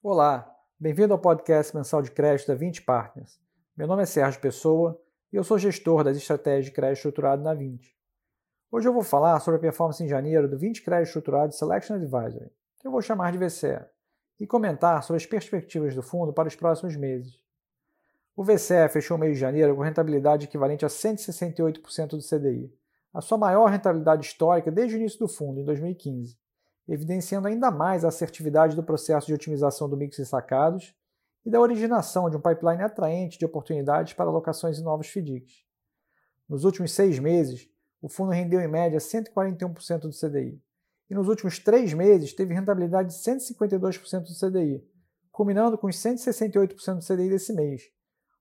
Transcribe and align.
Olá, 0.00 0.48
bem-vindo 0.78 1.12
ao 1.12 1.18
podcast 1.18 1.76
mensal 1.76 2.00
de 2.00 2.12
crédito 2.12 2.46
da 2.46 2.54
20 2.54 2.82
Partners. 2.82 3.40
Meu 3.76 3.84
nome 3.84 4.04
é 4.04 4.06
Sérgio 4.06 4.40
Pessoa 4.40 4.96
e 5.32 5.34
eu 5.34 5.42
sou 5.42 5.58
gestor 5.58 6.04
das 6.04 6.16
estratégias 6.16 6.66
de 6.66 6.70
crédito 6.70 6.98
estruturado 6.98 7.42
na 7.42 7.52
20. 7.52 7.98
Hoje 8.70 8.88
eu 8.88 8.92
vou 8.92 9.02
falar 9.02 9.40
sobre 9.40 9.58
a 9.58 9.60
performance 9.60 10.00
em 10.02 10.06
janeiro 10.06 10.48
do 10.48 10.56
20 10.56 10.84
Crédito 10.84 11.08
Estruturado 11.08 11.52
Selection 11.52 11.96
Advisory, 11.96 12.48
que 12.78 12.86
eu 12.86 12.92
vou 12.92 13.02
chamar 13.02 13.32
de 13.32 13.38
VCE, 13.38 13.84
e 14.38 14.46
comentar 14.46 15.02
sobre 15.02 15.20
as 15.20 15.26
perspectivas 15.26 15.96
do 15.96 16.02
fundo 16.02 16.32
para 16.32 16.46
os 16.46 16.54
próximos 16.54 16.94
meses. 16.94 17.42
O 18.36 18.44
VCE 18.44 18.88
fechou 18.88 19.16
o 19.16 19.20
mês 19.20 19.34
de 19.34 19.40
janeiro 19.40 19.74
com 19.74 19.82
rentabilidade 19.82 20.44
equivalente 20.46 20.84
a 20.84 20.88
168% 20.88 22.10
do 22.10 22.22
CDI, 22.22 22.72
a 23.12 23.20
sua 23.20 23.36
maior 23.36 23.66
rentabilidade 23.66 24.24
histórica 24.24 24.70
desde 24.70 24.94
o 24.94 24.98
início 24.98 25.18
do 25.18 25.26
fundo, 25.26 25.58
em 25.58 25.64
2015 25.64 26.38
evidenciando 26.88 27.46
ainda 27.46 27.70
mais 27.70 28.04
a 28.04 28.08
assertividade 28.08 28.74
do 28.74 28.82
processo 28.82 29.26
de 29.26 29.34
otimização 29.34 29.88
do 29.88 29.96
mix 29.96 30.16
de 30.16 30.24
sacados 30.24 30.94
e 31.44 31.50
da 31.50 31.60
originação 31.60 32.30
de 32.30 32.36
um 32.36 32.40
pipeline 32.40 32.82
atraente 32.82 33.38
de 33.38 33.44
oportunidades 33.44 34.14
para 34.14 34.30
alocações 34.30 34.78
em 34.78 34.82
novos 34.82 35.08
FDICs. 35.08 35.64
Nos 36.48 36.64
últimos 36.64 36.92
seis 36.92 37.18
meses, 37.18 37.68
o 38.00 38.08
fundo 38.08 38.32
rendeu 38.32 38.60
em 38.60 38.68
média 38.68 38.98
141% 38.98 40.00
do 40.00 40.10
CDI, 40.10 40.62
e 41.10 41.14
nos 41.14 41.28
últimos 41.28 41.58
três 41.58 41.92
meses 41.92 42.32
teve 42.32 42.54
rentabilidade 42.54 43.08
de 43.08 43.14
152% 43.14 44.22
do 44.22 44.34
CDI, 44.34 44.84
culminando 45.30 45.76
com 45.76 45.88
os 45.88 45.96
168% 45.96 46.94
do 46.94 47.04
CDI 47.04 47.28
desse 47.28 47.52
mês, 47.52 47.82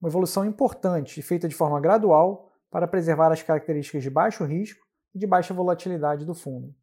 uma 0.00 0.08
evolução 0.08 0.44
importante 0.44 1.20
e 1.20 1.22
feita 1.22 1.48
de 1.48 1.54
forma 1.54 1.80
gradual 1.80 2.50
para 2.70 2.88
preservar 2.88 3.30
as 3.30 3.42
características 3.42 4.02
de 4.02 4.10
baixo 4.10 4.44
risco 4.44 4.84
e 5.14 5.18
de 5.18 5.26
baixa 5.26 5.54
volatilidade 5.54 6.24
do 6.24 6.34
fundo. 6.34 6.74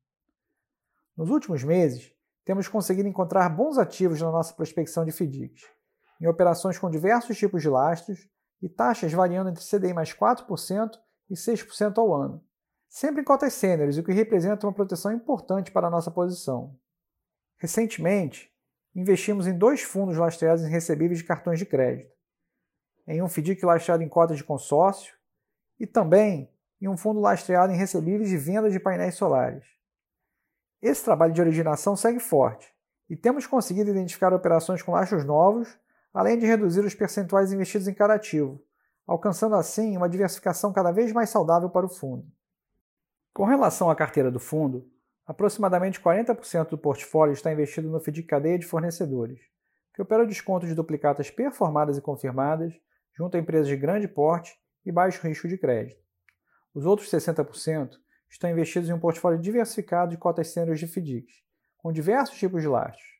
Nos 1.19 1.31
últimos 1.31 1.65
meses, 1.65 2.13
temos 2.45 2.69
conseguido 2.69 3.09
encontrar 3.09 3.49
bons 3.49 3.77
ativos 3.77 4.21
na 4.21 4.31
nossa 4.31 4.53
prospecção 4.53 5.03
de 5.03 5.11
FDICs, 5.11 5.65
em 6.21 6.27
operações 6.27 6.77
com 6.77 6.89
diversos 6.89 7.37
tipos 7.37 7.61
de 7.61 7.67
lastros 7.67 8.25
e 8.61 8.69
taxas 8.69 9.11
variando 9.11 9.49
entre 9.49 9.61
CDI 9.61 9.93
mais 9.93 10.13
4% 10.13 10.91
e 11.29 11.33
6% 11.33 11.97
ao 11.97 12.15
ano, 12.15 12.41
sempre 12.87 13.19
em 13.19 13.25
cotas 13.25 13.51
sêniores, 13.51 13.97
o 13.97 14.03
que 14.03 14.13
representa 14.13 14.65
uma 14.65 14.71
proteção 14.71 15.11
importante 15.11 15.71
para 15.71 15.87
a 15.87 15.89
nossa 15.89 16.09
posição. 16.09 16.73
Recentemente, 17.57 18.49
investimos 18.95 19.45
em 19.45 19.57
dois 19.57 19.81
fundos 19.81 20.15
lastreados 20.15 20.63
em 20.63 20.69
recebíveis 20.69 21.19
de 21.19 21.25
cartões 21.25 21.59
de 21.59 21.65
crédito, 21.65 22.15
em 23.05 23.21
um 23.21 23.27
FDIC 23.27 23.65
lastreado 23.65 24.03
em 24.03 24.07
cotas 24.07 24.37
de 24.37 24.43
consórcio 24.45 25.13
e 25.77 25.85
também 25.85 26.49
em 26.81 26.87
um 26.87 26.95
fundo 26.95 27.19
lastreado 27.19 27.73
em 27.73 27.77
recebíveis 27.77 28.29
de 28.29 28.37
venda 28.37 28.69
de 28.69 28.79
painéis 28.79 29.15
solares. 29.15 29.78
Esse 30.81 31.03
trabalho 31.03 31.33
de 31.33 31.41
originação 31.41 31.95
segue 31.95 32.19
forte 32.19 32.73
e 33.09 33.15
temos 33.15 33.45
conseguido 33.45 33.89
identificar 33.89 34.33
operações 34.33 34.81
com 34.81 34.93
lastros 34.93 35.25
novos, 35.25 35.77
além 36.13 36.37
de 36.37 36.45
reduzir 36.45 36.81
os 36.81 36.95
percentuais 36.95 37.51
investidos 37.51 37.87
em 37.87 37.93
cada 37.93 38.13
ativo, 38.13 38.63
alcançando 39.05 39.55
assim 39.55 39.97
uma 39.97 40.07
diversificação 40.07 40.71
cada 40.71 40.91
vez 40.91 41.11
mais 41.11 41.29
saudável 41.29 41.69
para 41.69 41.85
o 41.85 41.89
fundo. 41.89 42.25
Com 43.33 43.43
relação 43.43 43.89
à 43.89 43.95
carteira 43.95 44.31
do 44.31 44.39
fundo, 44.39 44.89
aproximadamente 45.25 45.99
40% 45.99 46.69
do 46.69 46.77
portfólio 46.77 47.33
está 47.33 47.51
investido 47.51 47.89
no 47.89 47.99
FDIC 47.99 48.27
cadeia 48.27 48.57
de 48.57 48.65
fornecedores, 48.65 49.39
que 49.93 50.01
opera 50.01 50.23
o 50.23 50.27
desconto 50.27 50.65
de 50.65 50.73
duplicatas 50.73 51.29
performadas 51.29 51.97
e 51.97 52.01
confirmadas 52.01 52.73
junto 53.17 53.35
a 53.35 53.39
empresas 53.39 53.67
de 53.67 53.75
grande 53.75 54.07
porte 54.07 54.57
e 54.85 54.91
baixo 54.91 55.27
risco 55.27 55.47
de 55.47 55.57
crédito. 55.57 56.01
Os 56.73 56.85
outros 56.85 57.09
60% 57.11 57.97
estão 58.29 58.49
investidos 58.49 58.89
em 58.89 58.93
um 58.93 58.99
portfólio 58.99 59.39
diversificado 59.39 60.11
de 60.11 60.17
cotas 60.17 60.49
sêniores 60.49 60.79
de 60.79 60.87
FDICs, 60.87 61.43
com 61.77 61.91
diversos 61.91 62.37
tipos 62.37 62.61
de 62.61 62.67
lastros. 62.67 63.19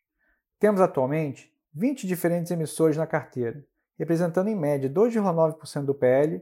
Temos 0.60 0.82
atualmente 0.82 1.54
20 1.74 2.06
diferentes 2.06 2.52
emissores 2.52 2.98
na 2.98 3.08
carteira, 3.08 3.66
representando 3.98 4.50
em 4.50 4.56
média 4.56 4.90
2,9% 4.90 5.86
do 5.86 5.96
PL 5.96 6.42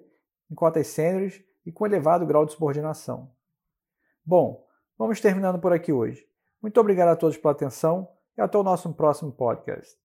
em 0.49 0.55
cotas 0.55 0.87
sêniores 0.87 1.43
e 1.65 1.71
com 1.71 1.85
elevado 1.85 2.25
grau 2.25 2.45
de 2.45 2.53
subordinação. 2.53 3.31
Bom, 4.25 4.65
vamos 4.97 5.19
terminando 5.21 5.59
por 5.59 5.73
aqui 5.73 5.91
hoje. 5.91 6.27
Muito 6.61 6.79
obrigado 6.79 7.09
a 7.09 7.15
todos 7.15 7.37
pela 7.37 7.51
atenção 7.51 8.07
e 8.37 8.41
até 8.41 8.57
o 8.57 8.63
nosso 8.63 8.91
próximo 8.93 9.31
podcast. 9.31 10.06